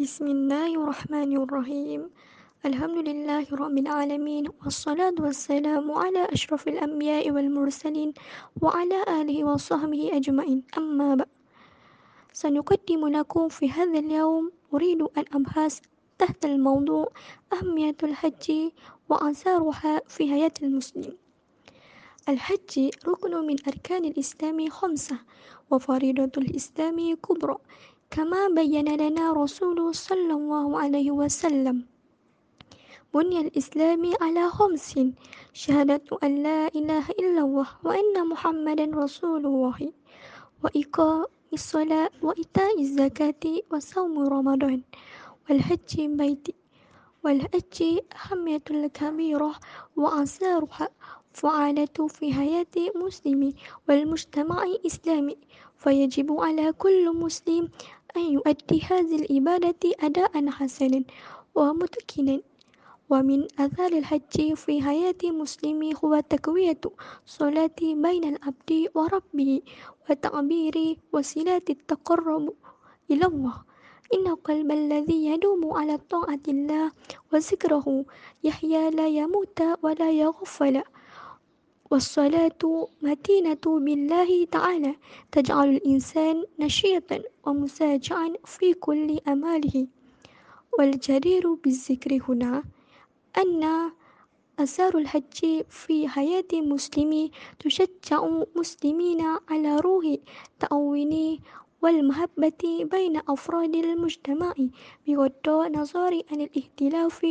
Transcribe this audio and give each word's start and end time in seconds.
بسم 0.00 0.26
الله 0.26 0.74
الرحمن 0.82 1.36
الرحيم 1.36 2.10
الحمد 2.66 2.98
لله 3.08 3.46
رب 3.52 3.78
العالمين 3.78 4.44
والصلاة 4.64 5.14
والسلام 5.20 5.86
على 5.92 6.22
أشرف 6.32 6.68
الأنبياء 6.68 7.30
والمرسلين 7.30 8.12
وعلى 8.62 8.98
آله 9.20 9.44
وصحبه 9.44 10.10
أجمعين 10.16 10.62
أما 10.78 11.14
بعد 11.14 11.28
سنقدم 12.32 13.08
لكم 13.08 13.48
في 13.48 13.70
هذا 13.70 13.98
اليوم 13.98 14.52
أريد 14.74 15.02
أن 15.02 15.24
أبحث 15.34 15.80
تحت 16.18 16.44
الموضوع 16.44 17.12
أهمية 17.52 17.96
الحج 18.02 18.70
وآثارها 19.08 20.00
في 20.08 20.30
حياة 20.30 20.54
المسلم 20.62 21.14
الحج 22.28 22.90
ركن 23.08 23.46
من 23.46 23.56
أركان 23.68 24.04
الإسلام 24.04 24.68
خمسة 24.70 25.18
وفريضة 25.70 26.32
الإسلام 26.42 27.14
كبرى 27.14 27.56
كما 28.14 28.48
بين 28.54 28.86
لنا 28.94 29.32
رسول 29.32 29.94
صلى 29.94 30.32
الله 30.32 30.80
عليه 30.80 31.10
وسلم. 31.10 31.86
بني 33.14 33.40
الإسلام 33.40 34.12
على 34.22 34.48
خمس 34.50 34.98
شهادة 35.52 36.06
أن 36.22 36.42
لا 36.42 36.68
إله 36.70 37.10
إلا 37.10 37.40
الله 37.42 37.68
وأن 37.84 38.14
محمدا 38.28 38.84
رسول 38.94 39.46
الله 39.46 39.92
وإقام 40.62 41.26
الصلاة 41.52 42.10
وإيتاء 42.22 42.80
الزكاة 42.80 43.44
وصوم 43.70 44.14
رمضان 44.18 44.82
والحج 45.50 45.92
بيتي 46.06 46.54
والحج 47.24 47.78
أهمية 48.14 48.66
الكبيرة 48.70 49.52
وآثارها 49.96 50.88
فعالة 51.34 51.98
في 52.08 52.32
حياة 52.32 52.74
مسلم 52.94 53.54
والمجتمع 53.88 54.62
الإسلامي 54.62 55.36
فيجب 55.76 56.40
على 56.40 56.72
كل 56.72 57.16
مسلم 57.16 57.68
أن 58.16 58.22
يؤدي 58.22 58.80
هذه 58.90 59.16
العبادة 59.24 59.92
أداء 60.00 60.50
حسنا 60.50 61.04
ومتقنا. 61.54 62.40
ومن 63.10 63.44
أثار 63.58 63.92
الحج 63.92 64.54
في 64.54 64.82
حياة 64.82 65.14
المسلم 65.24 65.92
هو 66.04 66.20
تقوية 66.20 66.80
صلاة 67.26 67.76
بين 67.80 68.24
العبد 68.24 68.88
وربه 68.94 69.62
وتعبير 70.10 70.98
وسيلة 71.12 71.62
التقرب 71.70 72.54
إلى 73.10 73.26
الله. 73.26 73.54
إن 74.14 74.26
القلب 74.26 74.70
الذي 74.70 75.26
يدوم 75.26 75.72
على 75.72 75.98
طاعة 75.98 76.44
الله 76.48 76.92
وذكره 77.32 78.04
يحيا 78.44 78.90
لا 78.90 79.08
يموت 79.08 79.62
ولا 79.82 80.10
يغفل. 80.10 80.82
والصلاة 81.94 82.88
متينة 83.02 83.64
بالله 83.66 84.44
تعالى 84.44 84.94
تجعل 85.32 85.68
الإنسان 85.68 86.44
نشيطا 86.58 87.22
ومساجعا 87.46 88.32
في 88.44 88.74
كل 88.74 89.18
أماله. 89.28 89.86
والجدير 90.78 91.54
بالذكر 91.54 92.18
هنا 92.28 92.64
أن 93.38 93.90
أثار 94.58 94.98
الحج 94.98 95.62
في 95.68 96.08
حياة 96.08 96.44
المسلم 96.52 97.30
تشجع 97.58 98.20
مسلمين 98.56 99.20
على 99.50 99.76
روح 99.76 100.04
تأوين 100.60 101.40
والمحبة 101.82 102.88
بين 102.90 103.20
أفراد 103.28 103.74
المجتمع 103.74 104.54
بغض 105.06 105.48
النظر 105.48 106.22
عن 106.32 106.40
الاختلاف 106.40 107.26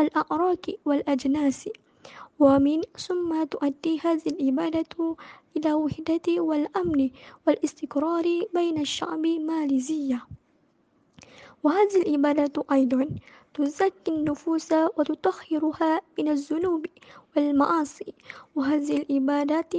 الأعراق 0.00 0.66
والأجناس. 0.84 1.68
ومن 2.38 2.82
ثم 2.98 3.44
تؤدي 3.44 4.00
هذه 4.04 4.26
العبادة 4.26 5.16
إلى 5.56 5.72
وحدة 5.72 6.26
والأمن 6.28 7.10
والاستقرار 7.46 8.24
بين 8.54 8.80
الشعب 8.80 9.26
ماليزية. 9.26 10.26
وهذه 11.62 11.96
العبادة 12.02 12.64
أيضا 12.72 13.08
تزكي 13.54 14.08
النفوس 14.08 14.72
وتطهرها 14.72 16.00
من 16.18 16.28
الذنوب 16.28 16.86
والمعاصي. 17.36 18.14
وهذه 18.54 19.02
العبادات 19.02 19.74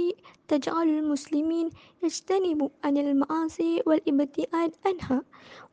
تجعل 0.48 0.88
المسلمين 0.88 1.70
يجتنبوا 2.02 2.68
عن 2.84 2.96
المعاصي 2.98 3.82
والابتعاد 3.86 4.72
عنها. 4.86 5.22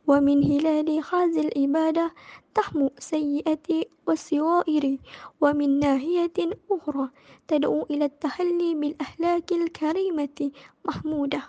ومن 0.08 0.44
هلال 0.44 0.90
هذه 1.14 1.48
العبادة 1.48 2.14
تحمو 2.56 2.92
سيئة 3.00 3.86
والسوائر 4.08 4.98
ومن 5.42 5.80
ناحية 5.80 6.34
أخرى 6.72 7.10
تدعو 7.48 7.84
إلى 7.92 8.06
التحلي 8.06 8.76
بالأخلاق 8.76 9.54
الكريمة 9.54 10.52
محمودة. 10.86 11.42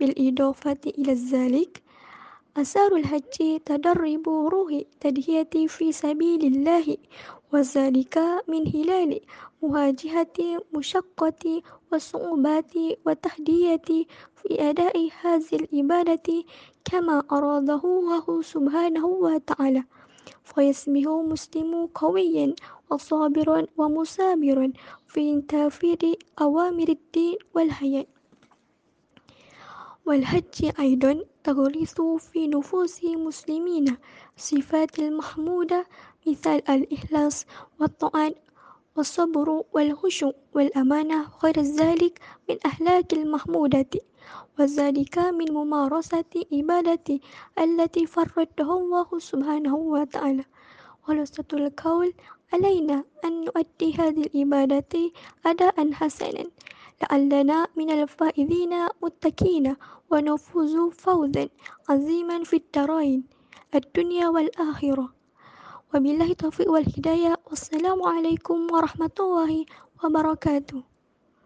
بالإضافة 0.00 0.80
إلى 0.86 1.12
ذلك 1.14 1.82
أثار 2.56 2.96
الحج 2.96 3.60
تدرب 3.64 4.28
روح 4.28 4.80
تدهية 5.00 5.66
في 5.68 5.92
سبيل 5.92 6.42
الله 6.44 6.96
وذلك 7.52 8.18
من 8.48 8.72
خلال 8.72 9.20
مواجهة 9.62 10.38
مشقة 10.76 11.62
والصعوبات 11.92 12.72
والتحديات 13.06 13.88
في 14.36 14.50
أداء 14.70 15.08
هذه 15.22 15.52
العبادة 15.52 16.44
كما 16.84 17.22
أراده 17.32 17.80
الله 17.84 18.42
سبحانه 18.42 19.06
وتعالى. 19.06 19.84
فيسمه 20.44 21.22
مسلم 21.22 21.86
قويا 21.94 22.54
وصابرا 22.90 23.66
ومثابرا 23.76 24.72
في 25.08 25.42
تنفيذ 25.42 26.14
أوامر 26.40 26.88
الدين 26.88 27.36
والحياة. 27.54 28.06
والحج 30.06 30.70
أيضا 30.80 31.31
تغرس 31.44 31.94
في 32.18 32.48
نفوس 32.48 33.04
المسلمين. 33.04 33.96
صفات 34.36 34.98
المحمودة 34.98 35.86
مثل 36.26 36.62
الإخلاص 36.68 37.46
والطاعة 37.80 38.32
والصبر 38.96 39.62
والخشوع 39.72 40.32
والأمانة 40.54 41.26
غير 41.44 41.60
ذلك 41.60 42.20
من 42.48 42.56
أخلاق 42.64 43.06
المحمودة. 43.12 43.90
وذلك 44.58 45.18
من 45.18 45.52
ممارسة 45.52 46.24
عبادة 46.52 47.20
التي 47.58 48.06
فرضه 48.06 48.78
الله 48.78 49.06
سبحانه 49.18 49.74
وتعالى. 49.76 50.44
خلاصة 51.02 51.44
القول 51.52 52.14
علينا 52.52 53.04
أن 53.24 53.44
نؤدي 53.44 53.94
هذه 53.98 54.26
العبادة 54.34 55.10
أداء 55.46 55.92
حسنا. 55.92 56.44
لعلنا 57.02 57.68
من 57.76 57.90
الفائزين 57.90 58.86
متكين 59.02 59.76
ونفوز 60.10 60.76
فوزا 60.76 61.48
عظيما 61.88 62.44
في 62.44 62.56
الدارين 62.56 63.24
الدنيا 63.74 64.28
والآخرة. 64.28 65.14
وبالله 65.94 66.30
التوفيق 66.30 66.70
والهداية 66.70 67.36
والسلام 67.50 68.02
عليكم 68.02 68.66
ورحمة 68.72 69.16
الله 69.20 69.66
وبركاته. 70.04 70.91